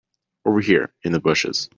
Over 0.45 0.61
here 0.61 0.91
in 1.03 1.11
the 1.11 1.19
bushes. 1.19 1.69